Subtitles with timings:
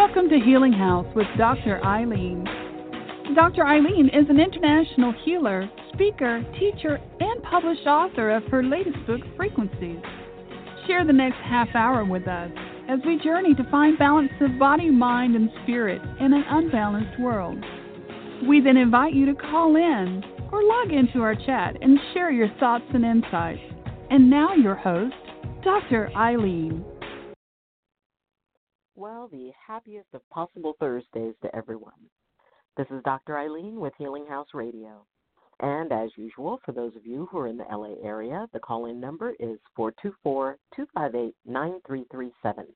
[0.00, 1.78] Welcome to Healing House with Dr.
[1.84, 2.46] Ayleen.
[3.34, 3.64] Dr.
[3.64, 9.98] Ayleen is an international healer, speaker, teacher, and published author of her latest book, Frequencies.
[10.86, 12.50] Share the next half hour with us
[12.88, 17.62] as we journey to find balance of body, mind, and spirit in an unbalanced world.
[18.48, 22.48] We then invite you to call in or log into our chat and share your
[22.58, 23.60] thoughts and insights.
[24.08, 25.14] And now, your host,
[25.62, 26.10] Dr.
[26.16, 26.89] Ayleen.
[29.00, 32.10] Well, the happiest of possible Thursdays to everyone.
[32.76, 33.32] This is Dr.
[33.32, 35.06] Ayleen with Healing House Radio.
[35.60, 38.84] And as usual, for those of you who are in the LA area, the call
[38.84, 42.66] in number is 424 258 9337.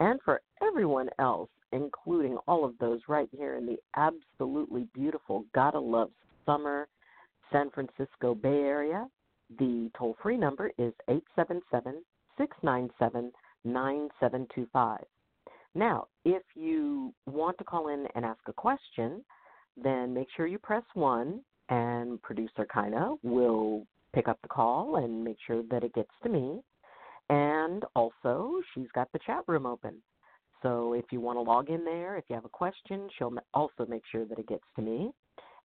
[0.00, 5.78] And for everyone else, including all of those right here in the absolutely beautiful, gotta
[5.78, 6.10] love
[6.46, 6.88] summer
[7.52, 9.06] San Francisco Bay Area,
[9.58, 12.02] the toll free number is 877
[12.38, 13.30] 697
[13.64, 15.04] 9725.
[15.74, 19.24] Now, if you want to call in and ask a question,
[19.76, 25.22] then make sure you press 1 and producer Kina will pick up the call and
[25.22, 26.60] make sure that it gets to me.
[27.28, 30.02] And also, she's got the chat room open.
[30.62, 33.86] So if you want to log in there, if you have a question, she'll also
[33.88, 35.12] make sure that it gets to me.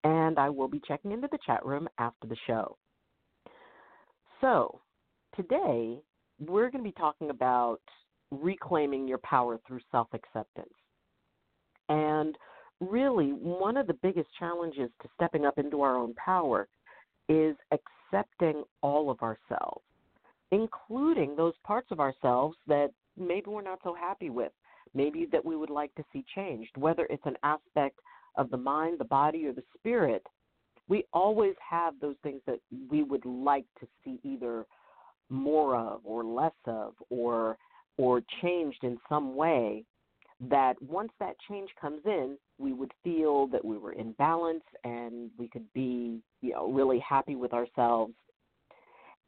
[0.03, 2.77] And I will be checking into the chat room after the show.
[4.41, 4.81] So
[5.37, 6.01] today,
[6.39, 7.79] we're going to be talking about
[8.41, 10.73] reclaiming your power through self acceptance.
[11.89, 12.35] And
[12.79, 16.67] really, one of the biggest challenges to stepping up into our own power
[17.29, 19.83] is accepting all of ourselves,
[20.51, 24.51] including those parts of ourselves that maybe we're not so happy with,
[24.93, 27.99] maybe that we would like to see changed, whether it's an aspect
[28.35, 30.23] of the mind, the body, or the spirit.
[30.89, 32.59] We always have those things that
[32.89, 34.65] we would like to see either
[35.29, 37.57] more of or less of or
[37.97, 39.83] or changed in some way
[40.49, 45.29] that once that change comes in, we would feel that we were in balance and
[45.37, 48.13] we could be, you know, really happy with ourselves.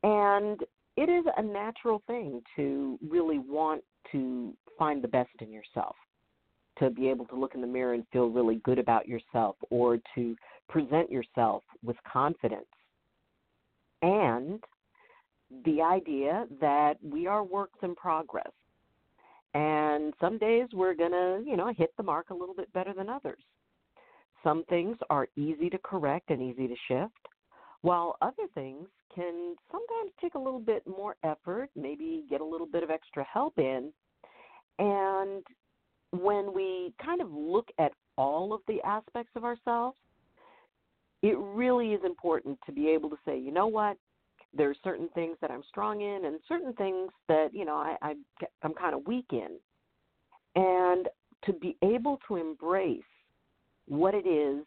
[0.03, 0.59] And
[0.97, 5.95] it is a natural thing to really want to find the best in yourself,
[6.79, 9.97] to be able to look in the mirror and feel really good about yourself, or
[10.15, 10.35] to
[10.69, 12.65] present yourself with confidence.
[14.01, 14.59] And
[15.65, 18.51] the idea that we are works in progress.
[19.53, 22.93] And some days we're going to, you know, hit the mark a little bit better
[22.93, 23.41] than others.
[24.43, 27.27] Some things are easy to correct and easy to shift,
[27.81, 32.67] while other things can sometimes take a little bit more effort, maybe get a little
[32.67, 33.91] bit of extra help in.
[34.77, 35.43] And
[36.11, 39.97] when we kind of look at all of the aspects of ourselves,
[41.21, 43.97] it really is important to be able to say, you know what,
[44.55, 48.15] there's certain things that I'm strong in and certain things that you know I, I
[48.63, 49.57] I'm kind of weak in,
[50.55, 51.07] and
[51.43, 53.01] to be able to embrace
[53.87, 54.65] what it is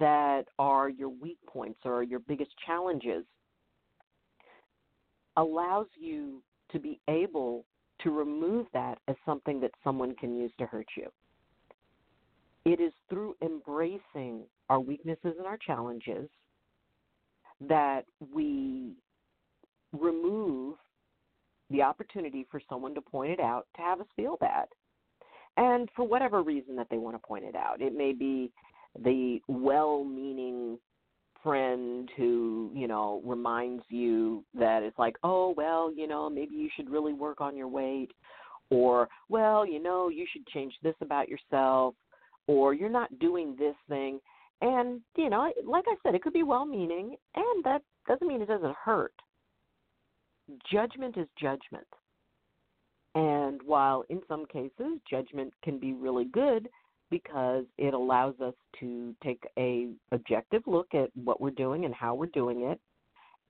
[0.00, 3.24] that are your weak points or your biggest challenges
[5.36, 6.42] allows you
[6.72, 7.64] to be able
[8.02, 11.08] to remove that as something that someone can use to hurt you.
[12.64, 16.28] It is through embracing our weaknesses and our challenges
[17.68, 18.04] that
[18.34, 18.94] we
[19.92, 20.76] remove
[21.70, 24.66] the opportunity for someone to point it out to have us feel bad.
[25.56, 28.52] And for whatever reason that they want to point it out, it may be
[29.02, 30.78] the well meaning
[31.42, 36.68] friend who, you know, reminds you that it's like, oh, well, you know, maybe you
[36.76, 38.10] should really work on your weight,
[38.70, 41.94] or, well, you know, you should change this about yourself,
[42.48, 44.18] or you're not doing this thing.
[44.60, 48.42] And, you know, like I said, it could be well meaning, and that doesn't mean
[48.42, 49.12] it doesn't hurt
[50.70, 51.86] judgment is judgment.
[53.14, 56.68] And while in some cases judgment can be really good
[57.10, 62.14] because it allows us to take a objective look at what we're doing and how
[62.14, 62.80] we're doing it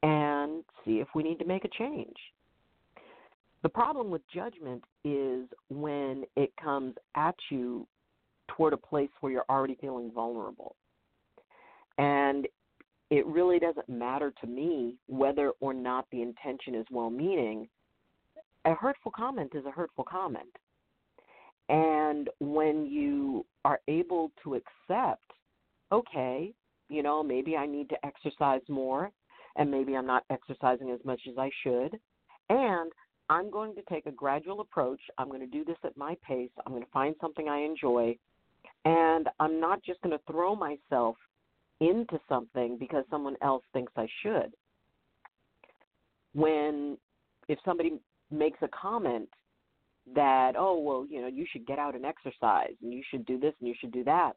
[0.03, 2.17] and see if we need to make a change.
[3.63, 7.87] The problem with judgment is when it comes at you
[8.49, 10.77] toward a place where you're already feeling vulnerable.
[11.99, 12.47] And
[13.11, 17.69] it really doesn't matter to me whether or not the intention is well meaning.
[18.65, 20.55] A hurtful comment is a hurtful comment.
[21.69, 25.33] And when you are able to accept,
[25.93, 26.53] okay,
[26.89, 29.11] you know, maybe I need to exercise more,
[29.57, 31.99] and maybe I'm not exercising as much as I should,
[32.51, 32.93] and
[33.29, 35.01] I'm going to take a gradual approach.
[35.19, 36.51] I'm going to do this at my pace.
[36.65, 38.17] I'm going to find something I enjoy,
[38.85, 41.17] and I'm not just going to throw myself
[41.81, 44.53] into something because someone else thinks I should.
[46.35, 46.99] When
[47.49, 47.93] if somebody
[48.31, 49.29] makes a comment
[50.15, 53.39] that, oh, well, you know, you should get out and exercise and you should do
[53.39, 54.33] this and you should do that.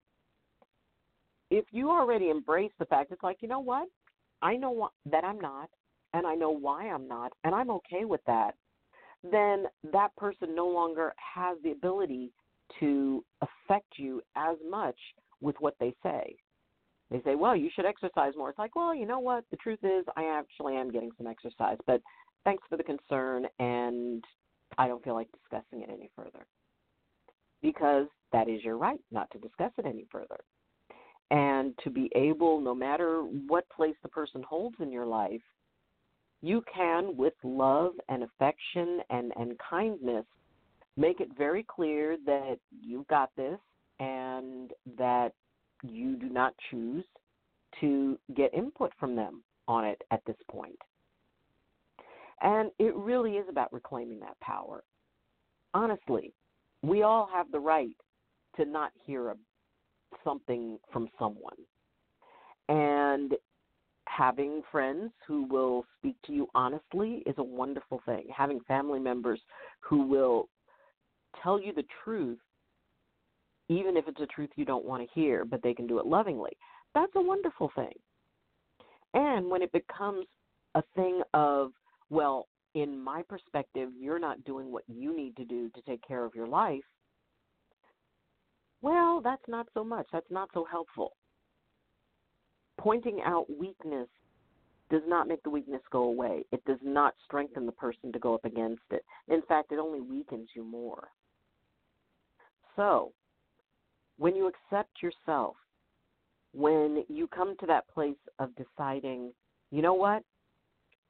[1.52, 3.88] If you already embrace the fact, it's like, you know what?
[4.42, 5.70] I know what, that I'm not,
[6.14, 8.56] and I know why I'm not, and I'm okay with that,
[9.24, 12.32] then that person no longer has the ability
[12.80, 14.96] to affect you as much
[15.42, 16.36] with what they say.
[17.12, 18.50] They say, well, you should exercise more.
[18.50, 19.44] It's like, well, you know what?
[19.50, 22.02] The truth is, I actually am getting some exercise, but
[22.44, 24.24] thanks for the concern, and
[24.78, 26.46] I don't feel like discussing it any further.
[27.62, 30.38] Because that is your right not to discuss it any further.
[31.32, 35.42] And to be able, no matter what place the person holds in your life,
[36.42, 40.26] you can, with love and affection and, and kindness,
[40.96, 43.60] make it very clear that you've got this
[44.00, 45.34] and that
[45.84, 47.06] you do not choose
[47.80, 50.78] to get input from them on it at this point.
[52.42, 54.84] And it really is about reclaiming that power.
[55.74, 56.34] Honestly,
[56.82, 57.96] we all have the right
[58.56, 59.36] to not hear a,
[60.24, 61.58] something from someone.
[62.70, 63.34] And
[64.06, 68.26] having friends who will speak to you honestly is a wonderful thing.
[68.36, 69.40] Having family members
[69.82, 70.50] who will
[71.44, 72.40] tell you the truth,
[73.70, 76.06] even if it's a truth you don't want to hear, but they can do it
[76.06, 76.52] lovingly,
[76.94, 77.94] that's a wonderful thing.
[79.14, 80.26] And when it becomes
[80.76, 81.72] a thing of,
[82.10, 86.26] well, in my perspective, you're not doing what you need to do to take care
[86.26, 86.84] of your life,
[88.82, 90.08] well, that's not so much.
[90.12, 91.14] That's not so helpful.
[92.80, 94.08] Pointing out weakness
[94.90, 96.44] does not make the weakness go away.
[96.52, 99.04] It does not strengthen the person to go up against it.
[99.28, 101.10] In fact, it only weakens you more.
[102.76, 103.12] So,
[104.20, 105.56] when you accept yourself,
[106.54, 109.32] when you come to that place of deciding,
[109.72, 110.24] you know what,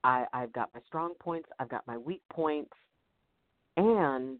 [0.03, 2.71] I, I've got my strong points, I've got my weak points,
[3.77, 4.37] and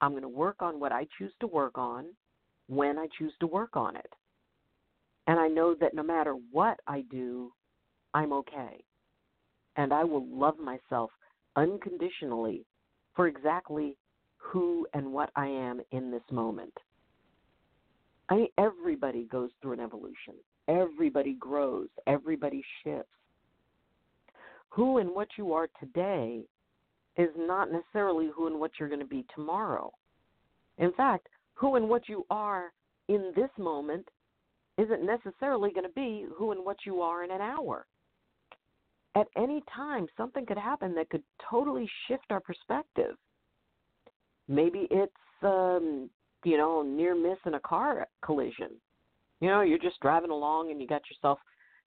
[0.00, 2.06] I'm going to work on what I choose to work on
[2.66, 4.10] when I choose to work on it.
[5.28, 7.52] And I know that no matter what I do,
[8.14, 8.82] I'm okay.
[9.76, 11.10] And I will love myself
[11.54, 12.66] unconditionally
[13.14, 13.96] for exactly
[14.38, 16.72] who and what I am in this moment.
[18.32, 20.32] I mean, everybody goes through an evolution.
[20.66, 21.88] Everybody grows.
[22.06, 23.10] Everybody shifts.
[24.70, 26.40] Who and what you are today
[27.18, 29.92] is not necessarily who and what you're going to be tomorrow.
[30.78, 32.72] In fact, who and what you are
[33.08, 34.08] in this moment
[34.78, 37.84] isn't necessarily going to be who and what you are in an hour.
[39.14, 43.14] At any time, something could happen that could totally shift our perspective.
[44.48, 45.12] Maybe it's
[45.42, 46.08] um,
[46.44, 48.70] you know near miss in a car collision.
[49.40, 51.38] You know, you're just driving along and you got yourself,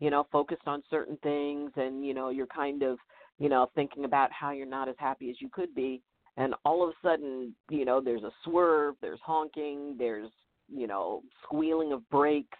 [0.01, 2.99] you know, focused on certain things, and you know you're kind of,
[3.39, 6.03] you know, thinking about how you're not as happy as you could be,
[6.37, 10.31] and all of a sudden, you know, there's a swerve, there's honking, there's
[10.69, 12.59] you know squealing of brakes,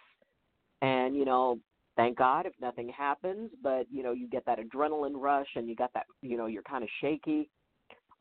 [0.81, 1.59] and you know
[1.95, 5.75] thank God if nothing happens, but you know, you get that adrenaline rush and you
[5.75, 7.49] got that, you know, you're kind of shaky.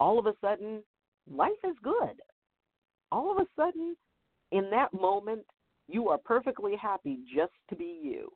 [0.00, 0.82] All of a sudden,
[1.30, 2.20] life is good.
[3.14, 3.94] All of a sudden,
[4.50, 5.46] in that moment,
[5.86, 8.28] you are perfectly happy just to be you.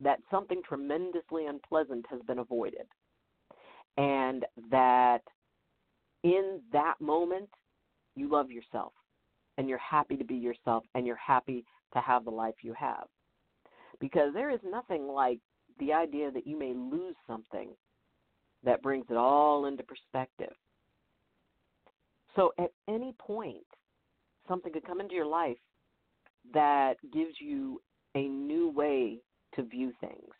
[0.00, 2.88] That something tremendously unpleasant has been avoided.
[3.96, 5.20] And that
[6.24, 7.48] in that moment,
[8.16, 8.92] you love yourself
[9.56, 13.06] and you're happy to be yourself and you're happy to have the life you have
[14.00, 15.38] because there is nothing like
[15.78, 17.68] the idea that you may lose something
[18.64, 20.54] that brings it all into perspective.
[22.38, 23.66] So at any point,
[24.46, 25.56] something could come into your life
[26.54, 27.82] that gives you
[28.14, 29.18] a new way
[29.56, 30.30] to view things.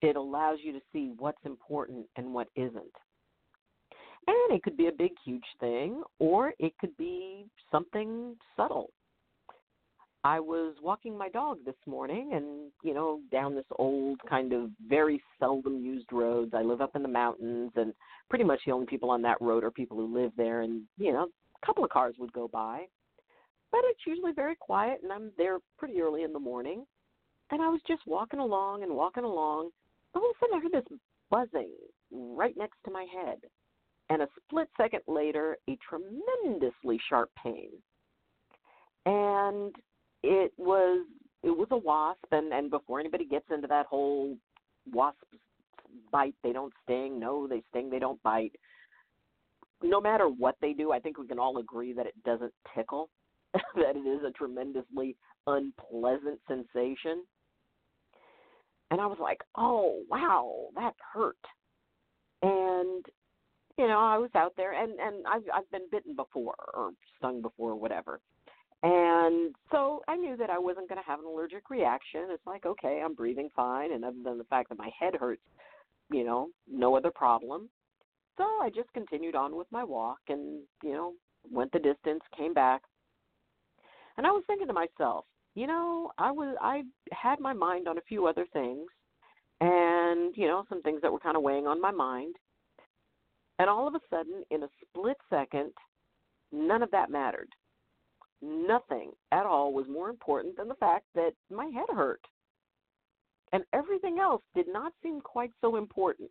[0.00, 2.94] It allows you to see what's important and what isn't.
[4.28, 8.90] And it could be a big, huge thing, or it could be something subtle.
[10.22, 14.70] I was walking my dog this morning and, you know, down this old kind of
[14.86, 16.52] very seldom used roads.
[16.54, 17.92] I live up in the mountains and
[18.28, 21.12] pretty much the only people on that road are people who live there and, you
[21.12, 21.26] know,
[21.62, 22.84] a couple of cars would go by.
[23.72, 26.84] But it's usually very quiet and I'm there pretty early in the morning.
[27.50, 29.70] And I was just walking along and walking along.
[30.14, 30.98] All of a sudden I heard this
[31.30, 31.70] buzzing
[32.12, 33.38] right next to my head.
[34.08, 37.70] And a split second later, a tremendously sharp pain.
[39.06, 39.74] And
[40.22, 41.06] it was
[41.42, 44.36] it was a wasp and and before anybody gets into that whole
[44.92, 45.16] wasp
[46.12, 48.52] bite they don't sting no they sting they don't bite
[49.82, 53.08] no matter what they do i think we can all agree that it doesn't tickle
[53.52, 57.24] that it is a tremendously unpleasant sensation
[58.90, 61.36] and i was like oh wow that hurt
[62.42, 63.04] and
[63.80, 67.40] you know, I was out there and and I've I've been bitten before or stung
[67.40, 68.20] before or whatever.
[68.82, 72.28] And so I knew that I wasn't going to have an allergic reaction.
[72.30, 75.42] It's like, okay, I'm breathing fine and other than the fact that my head hurts,
[76.10, 77.70] you know, no other problem.
[78.36, 81.12] So I just continued on with my walk and, you know,
[81.50, 82.82] went the distance, came back.
[84.16, 86.82] And I was thinking to myself, you know, I was I
[87.12, 88.88] had my mind on a few other things
[89.60, 92.36] and, you know, some things that were kind of weighing on my mind.
[93.58, 95.72] And all of a sudden, in a split second,
[96.50, 97.48] none of that mattered.
[98.40, 102.22] Nothing at all was more important than the fact that my head hurt.
[103.52, 106.30] And everything else did not seem quite so important.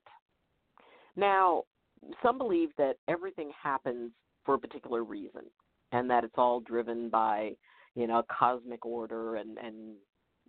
[1.16, 1.66] Now,
[2.24, 4.12] some believe that everything happens
[4.46, 5.44] for a particular reason
[5.92, 7.52] and that it's all driven by,
[7.96, 9.96] you know, cosmic order and, and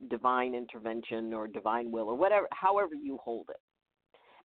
[0.09, 3.61] divine intervention or divine will or whatever, however you hold it.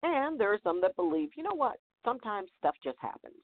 [0.04, 3.36] And there are some that believe, you know what, sometimes stuff just happens.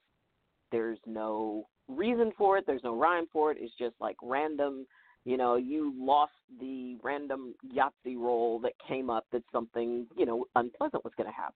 [0.70, 3.58] There's no reason for it, there's no rhyme for it.
[3.60, 4.86] It's just like random,
[5.24, 10.44] you know, you lost the random Yahtzee roll that came up that something, you know,
[10.54, 11.54] unpleasant was going to happen.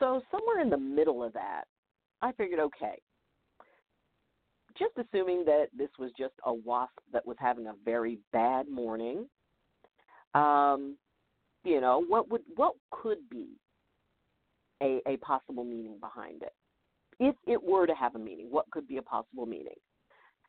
[0.00, 1.64] So, somewhere in the middle of that,
[2.22, 3.00] I figured, okay,
[4.78, 9.26] just assuming that this was just a wasp that was having a very bad morning,
[10.34, 10.96] um,
[11.64, 13.48] you know, what would what could be
[14.82, 16.54] a, a possible meaning behind it.
[17.18, 19.74] If it were to have a meaning, what could be a possible meaning?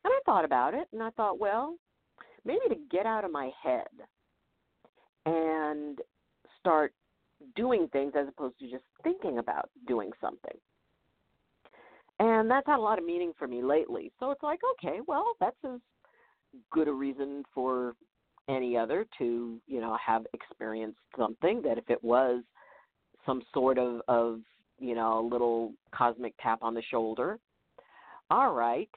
[0.04, 1.76] And I thought about it and I thought, well,
[2.44, 3.88] maybe to get out of my head
[5.26, 5.98] and
[6.58, 6.94] start
[7.54, 10.56] doing things as opposed to just thinking about doing something.
[12.18, 14.12] And that's had a lot of meaning for me lately.
[14.20, 15.80] So it's like, okay, well, that's as
[16.70, 17.94] good a reason for
[18.48, 22.42] any other to, you know, have experienced something that if it was
[23.24, 24.40] some sort of of
[24.78, 27.38] you know a little cosmic tap on the shoulder
[28.30, 28.90] all right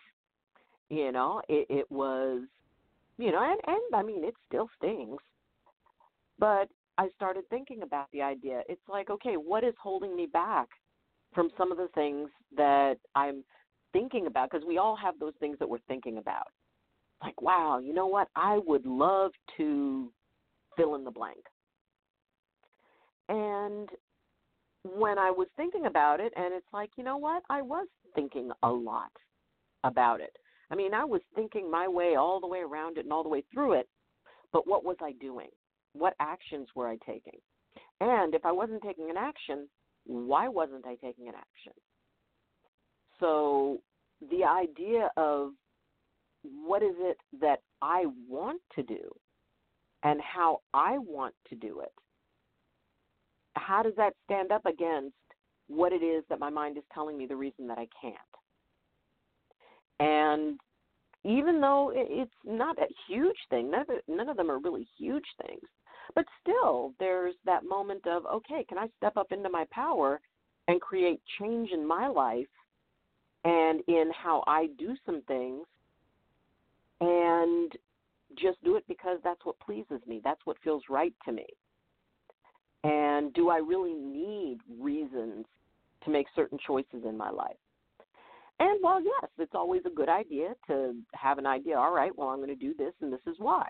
[0.89, 2.41] you know it it was
[3.17, 5.17] you know and and i mean it still stings
[6.39, 6.67] but
[6.97, 10.67] i started thinking about the idea it's like okay what is holding me back
[11.33, 13.43] from some of the things that i'm
[13.93, 16.47] thinking about because we all have those things that we're thinking about
[17.23, 20.11] like wow you know what i would love to
[20.75, 21.43] fill in the blank
[23.29, 23.89] and
[24.93, 27.43] when I was thinking about it, and it's like, you know what?
[27.49, 29.11] I was thinking a lot
[29.83, 30.35] about it.
[30.69, 33.29] I mean, I was thinking my way all the way around it and all the
[33.29, 33.87] way through it,
[34.51, 35.49] but what was I doing?
[35.97, 37.39] What actions were I taking?
[38.01, 39.67] And if I wasn't taking an action,
[40.05, 41.73] why wasn't I taking an action?
[43.19, 43.79] So
[44.29, 45.51] the idea of
[46.43, 49.09] what is it that I want to do
[50.03, 51.91] and how I want to do it
[53.55, 55.15] how does that stand up against
[55.67, 58.15] what it is that my mind is telling me the reason that I can't?
[59.99, 60.59] And
[61.23, 64.87] even though it's not a huge thing, none of, it, none of them are really
[64.97, 65.63] huge things,
[66.13, 70.19] but still there's that moment of, okay, can I step up into my power
[70.67, 72.47] and create change in my life
[73.43, 75.65] and in how I do some things
[77.01, 77.71] and
[78.37, 81.45] just do it because that's what pleases me, that's what feels right to me.
[82.83, 85.45] And do I really need reasons
[86.03, 87.55] to make certain choices in my life?
[88.59, 92.29] And while yes, it's always a good idea to have an idea, all right, well,
[92.29, 93.67] I'm going to do this and this is why.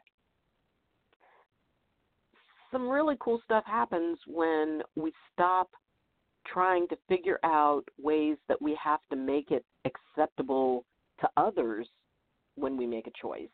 [2.72, 5.70] Some really cool stuff happens when we stop
[6.46, 10.86] trying to figure out ways that we have to make it acceptable
[11.22, 11.88] to others
[12.56, 13.50] when we make a choice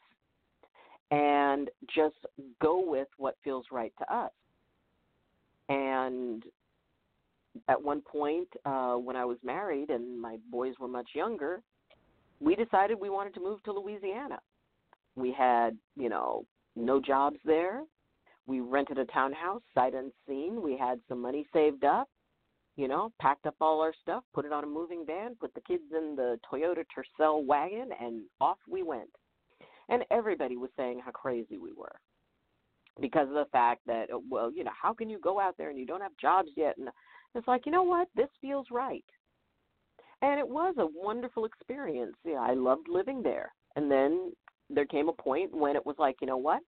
[1.11, 2.15] and just
[2.61, 4.31] go with what feels right to us.
[5.69, 6.43] And
[7.67, 11.61] at one point, uh, when I was married and my boys were much younger,
[12.39, 14.39] we decided we wanted to move to Louisiana.
[15.15, 17.83] We had, you know, no jobs there.
[18.51, 20.61] We rented a townhouse, sight unseen.
[20.61, 22.09] We had some money saved up,
[22.75, 25.61] you know, packed up all our stuff, put it on a moving van, put the
[25.61, 29.09] kids in the Toyota Tercel wagon, and off we went.
[29.87, 31.95] And everybody was saying how crazy we were
[32.99, 35.79] because of the fact that well you know how can you go out there and
[35.79, 36.77] you don't have jobs yet?
[36.77, 36.89] And
[37.35, 38.09] it's like you know what?
[38.17, 39.05] This feels right.
[40.21, 42.17] And it was a wonderful experience.
[42.25, 43.53] Yeah i loved living there.
[43.77, 44.33] And then
[44.69, 46.59] there came a point when it was like you know what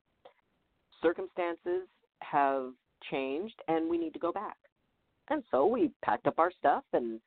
[1.04, 1.88] circumstances
[2.22, 2.72] have
[3.12, 4.58] changed and we need to go back
[5.30, 7.20] and so we packed up our stuff and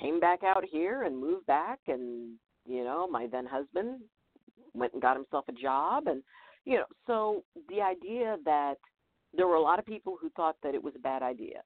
[0.00, 2.36] came back out here and moved back and
[2.66, 4.00] you know my then husband
[4.72, 6.22] went and got himself a job and
[6.64, 8.74] you know, so the idea that
[9.36, 11.62] there were a lot of people who thought that it was a bad idea.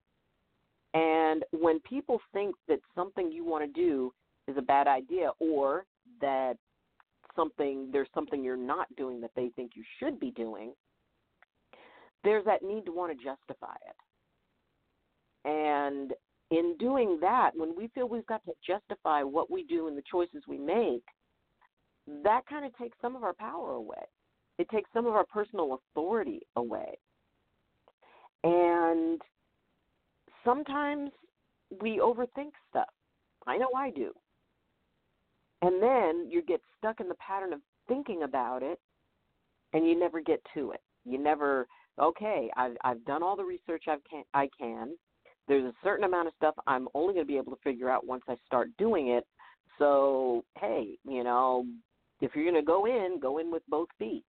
[0.93, 4.13] And when people think that something you want to do
[4.47, 5.85] is a bad idea or
[6.21, 6.57] that
[7.35, 10.73] something there's something you're not doing that they think you should be doing,
[12.25, 13.97] there's that need to want to justify it.
[15.45, 16.13] And
[16.51, 20.03] in doing that, when we feel we've got to justify what we do and the
[20.11, 21.05] choices we make,
[22.23, 24.05] that kind of takes some of our power away.
[24.59, 26.99] It takes some of our personal authority away.
[28.45, 29.21] And
[30.45, 31.11] sometimes
[31.81, 32.89] we overthink stuff.
[33.47, 34.13] I know I do.
[35.63, 38.79] And then you get stuck in the pattern of thinking about it
[39.73, 40.81] and you never get to it.
[41.05, 41.67] You never
[42.01, 44.97] okay, I've I've done all the research I can I can.
[45.47, 48.07] There's a certain amount of stuff I'm only going to be able to figure out
[48.07, 49.27] once I start doing it.
[49.79, 51.67] So, hey, you know,
[52.21, 54.25] if you're going to go in, go in with both feet.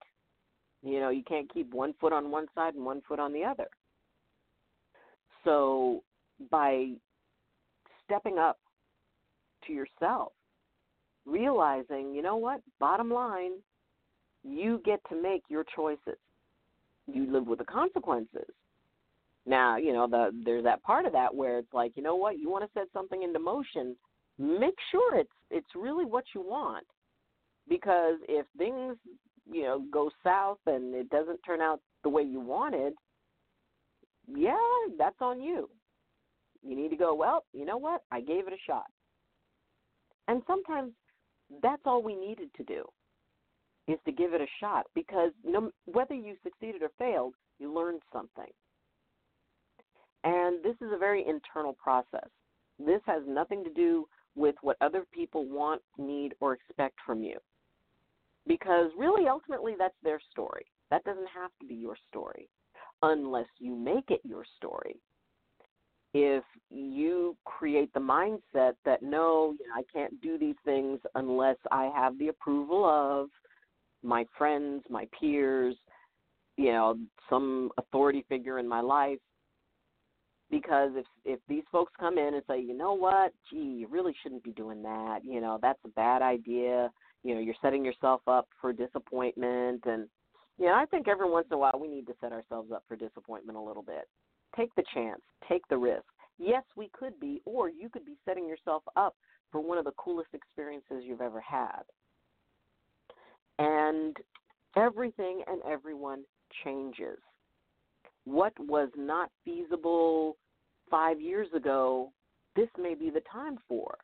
[0.83, 3.43] You know, you can't keep one foot on one side and one foot on the
[3.43, 3.67] other.
[5.43, 6.03] So,
[6.51, 6.89] by
[8.03, 8.57] stepping up
[9.65, 10.33] to yourself,
[11.25, 13.53] realizing, you know what, bottom line,
[14.43, 16.17] you get to make your choices.
[17.07, 18.49] You live with the consequences.
[19.45, 22.39] Now, you know, the there's that part of that where it's like, you know what,
[22.39, 23.95] you want to set something into motion,
[24.39, 26.85] make sure it's it's really what you want.
[27.67, 28.95] Because if things,
[29.51, 32.93] you know, go south and it doesn't turn out the way you wanted,
[34.27, 34.57] yeah,
[34.97, 35.69] that's on you.
[36.63, 38.01] You need to go, well, you know what?
[38.11, 38.85] I gave it a shot.
[40.27, 40.93] And sometimes
[41.61, 42.85] that's all we needed to do
[43.87, 48.01] is to give it a shot because no, whether you succeeded or failed, you learned
[48.11, 48.51] something.
[50.23, 52.29] And this is a very internal process.
[52.79, 57.37] This has nothing to do with what other people want, need, or expect from you.
[58.47, 60.65] Because really, ultimately, that's their story.
[60.91, 62.49] That doesn't have to be your story
[63.01, 64.97] unless you make it your story.
[66.13, 72.17] If you create the mindset that no, I can't do these things unless I have
[72.17, 73.27] the approval of
[74.03, 75.75] my friends, my peers,
[76.57, 76.97] you know,
[77.29, 79.19] some authority figure in my life,
[80.49, 84.13] because if if these folks come in and say, you know what, gee, you really
[84.21, 85.19] shouldn't be doing that.
[85.23, 86.91] You know, that's a bad idea.
[87.23, 90.07] You know, you're setting yourself up for disappointment, and
[90.57, 92.83] you know, I think every once in a while we need to set ourselves up
[92.87, 94.07] for disappointment a little bit.
[94.55, 96.05] Take the chance, take the risk.
[96.37, 99.15] Yes, we could be, or you could be setting yourself up
[99.51, 101.81] for one of the coolest experiences you've ever had.
[103.59, 104.15] And
[104.75, 106.23] everything and everyone
[106.63, 107.17] changes
[108.25, 110.35] what was not feasible
[110.89, 112.11] five years ago,
[112.55, 113.97] this may be the time for.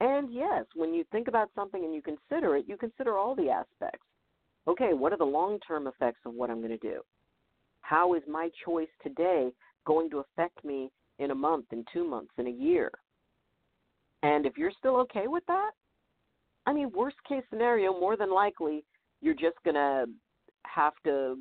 [0.00, 3.48] And yes, when you think about something and you consider it, you consider all the
[3.48, 4.06] aspects.
[4.68, 7.00] Okay, what are the long term effects of what I'm going to do?
[7.80, 9.50] How is my choice today
[9.86, 12.90] going to affect me in a month, in two months, in a year?
[14.22, 15.70] And if you're still okay with that,
[16.66, 18.84] I mean, worst case scenario, more than likely,
[19.20, 20.06] you're just going to
[20.64, 21.38] have to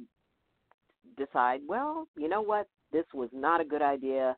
[1.17, 4.35] decide, well, you know what, this was not a good idea,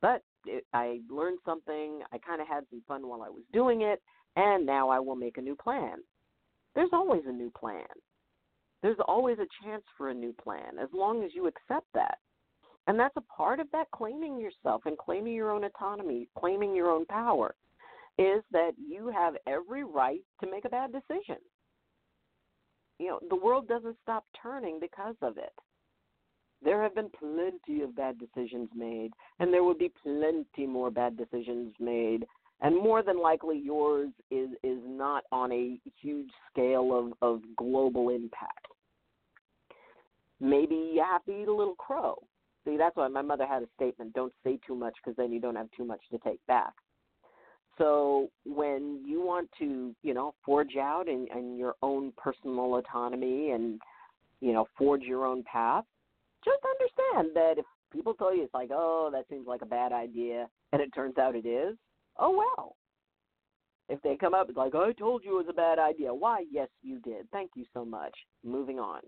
[0.00, 2.00] but it, I learned something.
[2.12, 4.02] I kind of had some fun while I was doing it,
[4.36, 5.98] and now I will make a new plan.
[6.74, 7.84] There's always a new plan.
[8.82, 12.18] There's always a chance for a new plan as long as you accept that.
[12.86, 16.90] And that's a part of that claiming yourself and claiming your own autonomy, claiming your
[16.90, 17.54] own power,
[18.20, 21.36] is that you have every right to make a bad decision.
[22.98, 25.54] You know, the world doesn't stop turning because of it.
[26.62, 31.16] There have been plenty of bad decisions made, and there will be plenty more bad
[31.16, 32.26] decisions made.
[32.60, 38.10] And more than likely, yours is is not on a huge scale of, of global
[38.10, 38.66] impact.
[40.40, 42.18] Maybe you have to eat a little crow.
[42.66, 45.40] See, that's why my mother had a statement: "Don't say too much, because then you
[45.40, 46.74] don't have too much to take back."
[47.80, 53.52] So when you want to, you know, forge out in, in your own personal autonomy
[53.52, 53.80] and,
[54.42, 55.84] you know, forge your own path,
[56.44, 59.92] just understand that if people tell you it's like, oh, that seems like a bad
[59.92, 61.74] idea, and it turns out it is,
[62.18, 62.76] oh well.
[63.88, 66.12] If they come up, it's like, I told you it was a bad idea.
[66.12, 66.44] Why?
[66.50, 67.30] Yes, you did.
[67.32, 68.14] Thank you so much.
[68.44, 69.00] Moving on.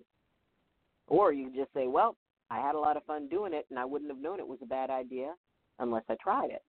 [1.09, 2.17] Or you just say, well,
[2.51, 4.59] I had a lot of fun doing it, and I wouldn't have known it was
[4.63, 5.35] a bad idea
[5.79, 6.63] unless I tried it.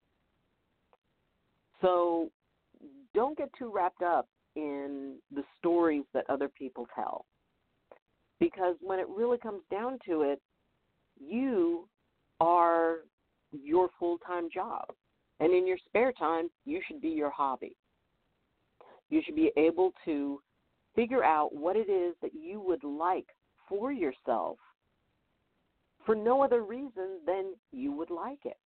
[1.81, 2.29] So
[3.13, 7.25] don't get too wrapped up in the stories that other people tell.
[8.39, 10.41] Because when it really comes down to it,
[11.19, 11.87] you
[12.39, 12.97] are
[13.51, 14.85] your full time job.
[15.39, 17.75] And in your spare time, you should be your hobby.
[19.09, 20.41] You should be able to
[20.95, 23.27] figure out what it is that you would like
[23.67, 24.57] for yourself
[26.05, 28.57] for no other reason than you would like it.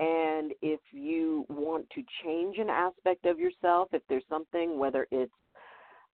[0.00, 5.30] And if you want to change an aspect of yourself, if there's something, whether it's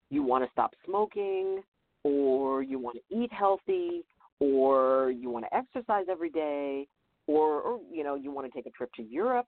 [0.09, 1.63] you want to stop smoking,
[2.03, 4.03] or you want to eat healthy,
[4.41, 6.85] or you want to exercise every day,
[7.27, 9.47] or, or you know you want to take a trip to Europe,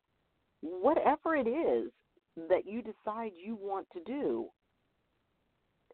[0.61, 1.91] whatever it is
[2.49, 4.47] that you decide you want to do,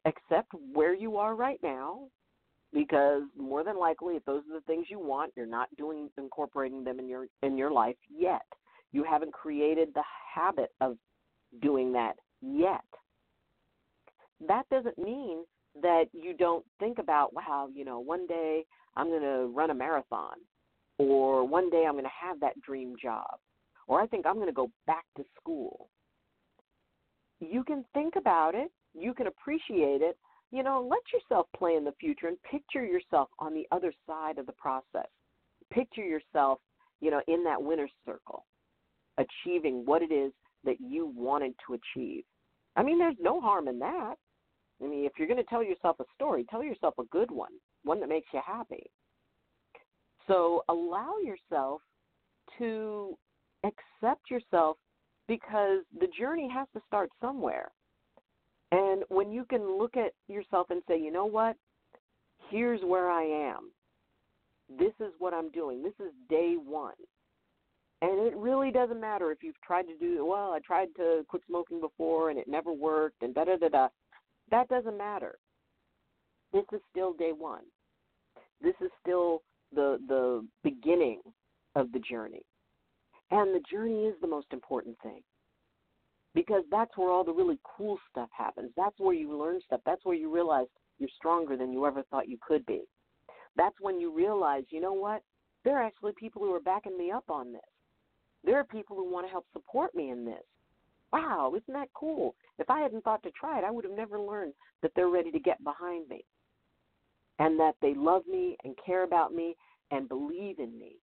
[0.06, 2.02] accept where you are right now
[2.76, 6.84] because more than likely if those are the things you want you're not doing incorporating
[6.84, 8.46] them in your in your life yet.
[8.92, 10.98] You haven't created the habit of
[11.62, 12.84] doing that yet.
[14.46, 15.46] That doesn't mean
[15.82, 19.74] that you don't think about wow you know one day i'm going to run a
[19.74, 20.36] marathon
[20.98, 23.40] or one day i'm going to have that dream job
[23.88, 25.90] or i think i'm going to go back to school.
[27.42, 30.18] You can think about it you can appreciate it
[30.56, 34.38] you know, let yourself play in the future and picture yourself on the other side
[34.38, 35.10] of the process.
[35.70, 36.60] Picture yourself,
[37.02, 38.46] you know, in that winner's circle,
[39.18, 40.32] achieving what it is
[40.64, 42.24] that you wanted to achieve.
[42.78, 44.16] I mean, there's no harm in that.
[44.82, 47.52] I mean, if you're going to tell yourself a story, tell yourself a good one,
[47.84, 48.90] one that makes you happy.
[50.28, 51.82] So allow yourself
[52.60, 53.18] to
[53.66, 54.78] accept yourself
[55.28, 57.72] because the journey has to start somewhere.
[58.76, 61.56] And when you can look at yourself and say, you know what?
[62.50, 63.72] Here's where I am.
[64.78, 65.82] This is what I'm doing.
[65.82, 66.96] This is day one.
[68.02, 71.44] And it really doesn't matter if you've tried to do, well, I tried to quit
[71.48, 73.88] smoking before and it never worked and da da da da.
[74.52, 75.36] That doesn't matter.
[76.52, 77.64] This is still day one.
[78.62, 79.42] This is still
[79.74, 81.22] the the beginning
[81.76, 82.44] of the journey.
[83.32, 85.22] And the journey is the most important thing
[86.36, 88.70] because that's where all the really cool stuff happens.
[88.76, 89.80] That's where you learn stuff.
[89.86, 90.68] That's where you realize
[91.00, 92.82] you're stronger than you ever thought you could be.
[93.56, 95.24] That's when you realize, you know what?
[95.64, 97.62] There are actually people who are backing me up on this.
[98.44, 100.44] There are people who want to help support me in this.
[101.12, 102.36] Wow, isn't that cool?
[102.60, 105.32] If I hadn't thought to try it, I would have never learned that they're ready
[105.32, 106.26] to get behind me
[107.40, 109.56] and that they love me and care about me
[109.92, 110.98] and believe in me.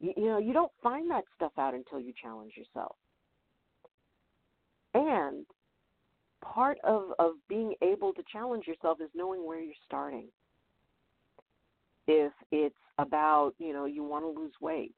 [0.00, 2.96] You, you know, you don't find that stuff out until you challenge yourself.
[4.94, 5.44] And
[6.42, 10.28] part of, of being able to challenge yourself is knowing where you're starting.
[12.06, 14.94] If it's about, you know, you want to lose weight,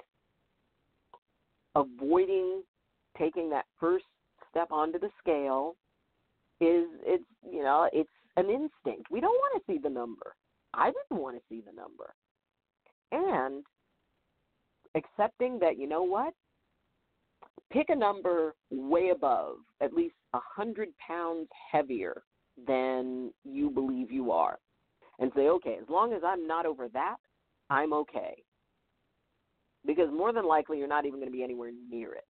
[1.75, 2.63] avoiding
[3.19, 4.05] taking that first
[4.51, 5.77] step onto the scale
[6.61, 9.11] is it's you know it's an instinct.
[9.11, 10.35] We don't want to see the number.
[10.75, 12.15] I didn't want to see the number.
[13.13, 13.65] And
[14.95, 16.35] accepting that you know what
[17.73, 22.23] pick a number way above, at least a hundred pounds heavier
[22.67, 24.59] than you believe you are,
[25.19, 27.17] and say, okay, as long as I'm not over that,
[27.69, 28.43] I'm okay.
[29.87, 32.25] Because more than likely, you're not even going to be anywhere near it.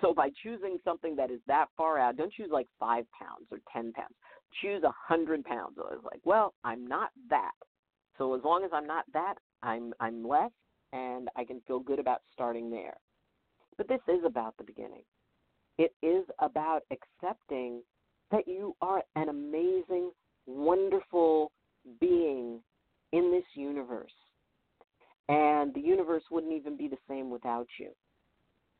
[0.00, 3.58] So by choosing something that is that far out, don't choose like five pounds or
[3.72, 4.14] ten pounds.
[4.62, 5.74] Choose a hundred pounds.
[5.76, 7.50] So it's like, well, I'm not that.
[8.16, 10.52] So as long as I'm not that, I'm I'm less,
[10.92, 12.94] and I can feel good about starting there.
[13.78, 15.04] But this is about the beginning.
[15.78, 17.80] It is about accepting
[18.30, 20.10] that you are an amazing,
[20.46, 21.52] wonderful
[22.00, 22.60] being
[23.12, 24.12] in this universe.
[25.28, 27.90] And the universe wouldn't even be the same without you.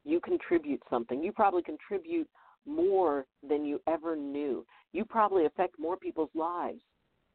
[0.04, 1.22] You contribute something.
[1.22, 2.28] You probably contribute
[2.66, 4.66] more than you ever knew.
[4.92, 6.80] You probably affect more people's lives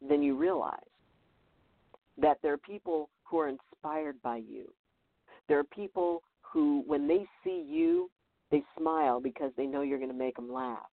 [0.08, 0.80] than you realize.
[2.18, 4.72] That there are people who are inspired by you.
[5.48, 6.22] There are people
[6.54, 8.10] who, when they see you,
[8.52, 10.86] they smile because they know you're going to make them laugh.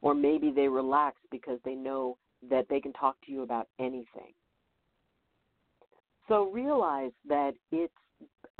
[0.00, 2.16] Or maybe they relax because they know
[2.48, 4.32] that they can talk to you about anything.
[6.28, 7.92] So realize that it's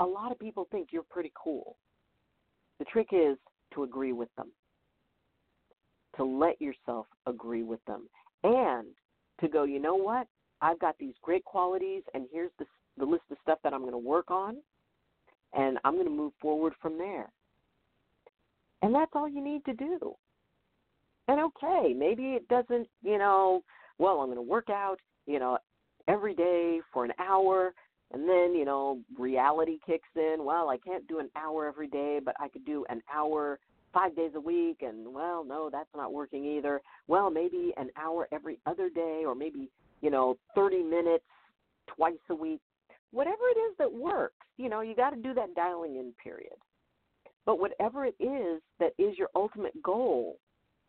[0.01, 1.77] a lot of people think you're pretty cool.
[2.79, 3.37] The trick is
[3.73, 4.51] to agree with them,
[6.17, 8.09] to let yourself agree with them,
[8.43, 8.87] and
[9.39, 10.27] to go, you know what?
[10.61, 12.65] I've got these great qualities, and here's the,
[12.97, 14.57] the list of stuff that I'm going to work on
[15.53, 17.29] and I'm going to move forward from there.
[18.81, 20.15] And that's all you need to do.
[21.27, 23.63] And okay, maybe it doesn't, you know,
[23.97, 25.57] well, I'm going to work out, you know,
[26.07, 27.73] every day for an hour
[28.11, 30.37] and then, you know, reality kicks in.
[30.39, 33.59] Well, I can't do an hour every day, but I could do an hour
[33.93, 36.81] five days a week and well, no, that's not working either.
[37.07, 39.69] Well, maybe an hour every other day or maybe,
[40.01, 41.23] you know, 30 minutes
[41.87, 42.59] twice a week
[43.13, 46.57] whatever it is that works, you know, you got to do that dialing in period.
[47.45, 50.37] But whatever it is that is your ultimate goal,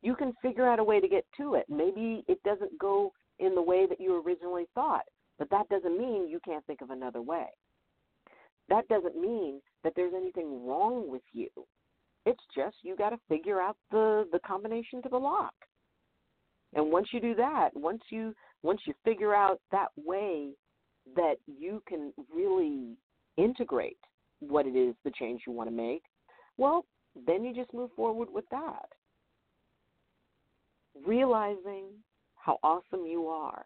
[0.03, 1.67] you can figure out a way to get to it.
[1.69, 5.05] Maybe it doesn't go in the way that you originally thought,
[5.39, 7.47] but that doesn't mean you can't think of another way.
[8.69, 11.49] That doesn't mean that there's anything wrong with you.
[12.25, 15.53] It's just you got to figure out the the combination to the lock.
[16.73, 20.53] And once you do that, once you once you figure out that way
[21.17, 22.97] that you can really
[23.37, 23.99] integrate
[24.40, 26.03] what it is the change you want to make,
[26.57, 26.85] well,
[27.27, 28.88] then you just move forward with that.
[31.07, 31.87] Realizing
[32.37, 33.64] how awesome you are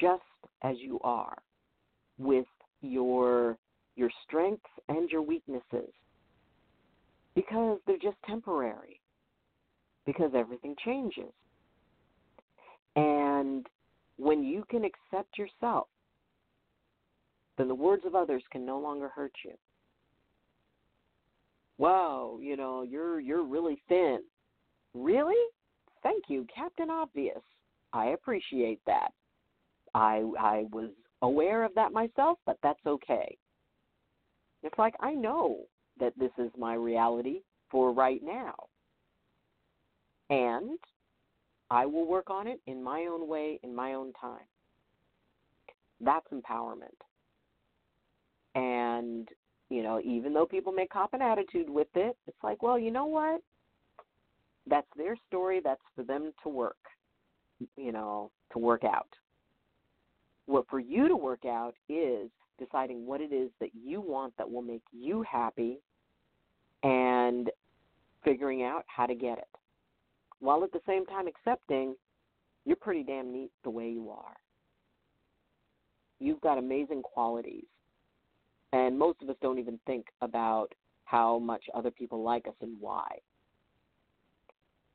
[0.00, 0.22] just
[0.62, 1.36] as you are
[2.18, 2.46] with
[2.80, 3.56] your
[3.96, 5.92] your strengths and your weaknesses
[7.34, 9.00] because they're just temporary
[10.06, 11.32] because everything changes
[12.96, 13.66] and
[14.16, 15.88] when you can accept yourself
[17.60, 19.52] then the words of others can no longer hurt you
[21.78, 24.20] wow you know you're you're really thin
[24.94, 25.42] really
[26.02, 27.40] thank you captain obvious
[27.92, 29.10] i appreciate that
[29.94, 30.90] I I was
[31.22, 33.36] aware of that myself, but that's okay.
[34.62, 35.60] It's like I know
[35.98, 38.54] that this is my reality for right now.
[40.28, 40.78] And
[41.70, 44.46] I will work on it in my own way, in my own time.
[46.00, 46.96] That's empowerment.
[49.00, 49.28] And,
[49.70, 52.90] you know, even though people may cop an attitude with it, it's like, well, you
[52.90, 53.40] know what?
[54.66, 55.60] That's their story.
[55.64, 56.76] That's for them to work,
[57.76, 59.08] you know, to work out.
[60.44, 64.50] What for you to work out is deciding what it is that you want that
[64.50, 65.78] will make you happy
[66.82, 67.50] and
[68.22, 69.48] figuring out how to get it.
[70.40, 71.94] While at the same time accepting
[72.66, 74.36] you're pretty damn neat the way you are.
[76.18, 77.64] You've got amazing qualities.
[78.72, 80.68] And most of us don't even think about
[81.04, 83.18] how much other people like us and why.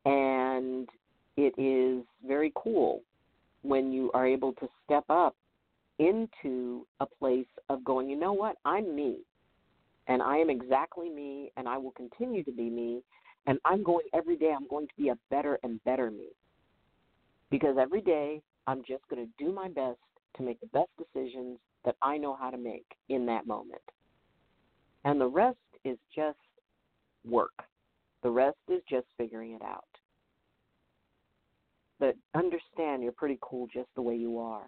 [0.05, 0.87] And
[1.35, 3.01] it is very cool
[3.63, 5.35] when you are able to step up
[5.99, 9.17] into a place of going, you know what, I'm me.
[10.07, 13.01] And I am exactly me, and I will continue to be me.
[13.47, 16.27] And I'm going every day, I'm going to be a better and better me.
[17.49, 19.97] Because every day, I'm just going to do my best
[20.37, 23.81] to make the best decisions that I know how to make in that moment.
[25.03, 26.37] And the rest is just
[27.23, 27.63] work.
[28.23, 29.85] The rest is just figuring it out.
[31.99, 34.67] But understand you're pretty cool just the way you are.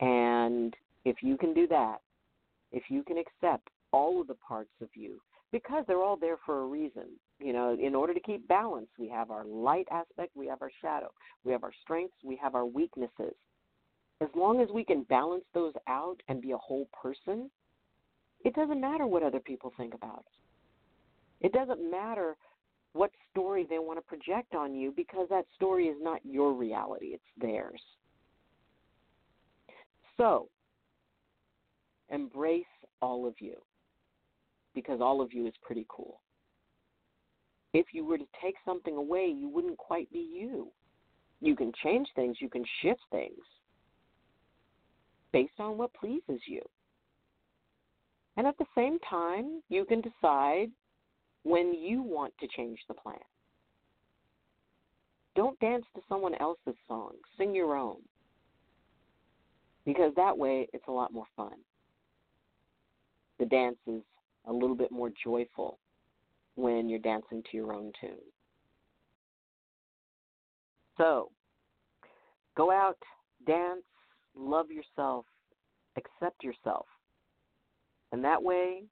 [0.00, 1.98] And if you can do that,
[2.72, 5.20] if you can accept all of the parts of you,
[5.52, 7.04] because they're all there for a reason.
[7.38, 10.70] You know, in order to keep balance, we have our light aspect, we have our
[10.80, 11.12] shadow,
[11.44, 13.34] we have our strengths, we have our weaknesses.
[14.22, 17.50] As long as we can balance those out and be a whole person,
[18.44, 20.24] it doesn't matter what other people think about us.
[21.40, 22.36] It doesn't matter
[22.92, 27.06] what story they want to project on you because that story is not your reality,
[27.06, 27.80] it's theirs.
[30.16, 30.48] So,
[32.08, 32.64] embrace
[33.00, 33.56] all of you
[34.72, 36.20] because all of you is pretty cool.
[37.74, 40.68] If you were to take something away, you wouldn't quite be you.
[41.40, 43.42] You can change things, you can shift things
[45.32, 46.60] based on what pleases you.
[48.36, 50.70] And at the same time, you can decide
[51.42, 53.16] when you want to change the plan.
[55.34, 57.98] Don't dance to someone else's song, sing your own
[59.84, 61.54] because that way it's a lot more fun.
[63.38, 64.02] The dance is
[64.46, 65.78] a little bit more joyful
[66.54, 68.10] when you're dancing to your own tune.
[70.98, 71.30] So,
[72.56, 72.98] go out,
[73.46, 73.82] dance,
[74.36, 75.26] love yourself,
[75.96, 76.86] accept yourself.
[78.12, 78.84] And that way,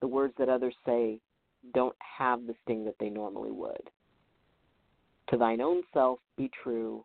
[0.00, 1.20] the words that others say
[1.74, 3.90] don't have the sting that they normally would.
[5.30, 7.04] To thine own self be true,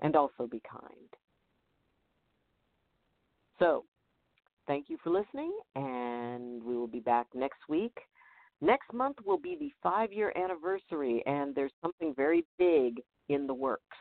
[0.00, 1.08] and also be kind.
[3.58, 3.84] So,
[4.66, 7.96] thank you for listening, and we will be back next week.
[8.60, 13.54] Next month will be the five year anniversary, and there's something very big in the
[13.54, 13.96] works.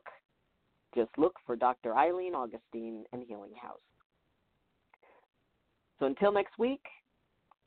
[0.96, 1.92] Just look for Dr.
[1.94, 3.80] Ayleen Augustine and Healing House.
[6.00, 6.84] So until next week,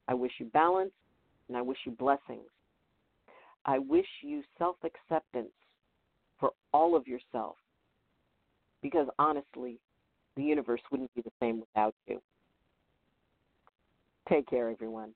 [0.09, 0.92] I wish you balance
[1.48, 2.48] and I wish you blessings.
[3.66, 5.52] I wish you self acceptance
[6.38, 7.56] for all of yourself.
[8.83, 9.78] Because honestly,
[10.37, 12.20] the universe wouldn't be the same without you.
[14.28, 15.12] Take care, everyone.